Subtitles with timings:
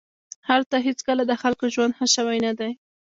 [0.49, 2.71] هلته هېڅکله د خلکو ژوند ښه شوی نه دی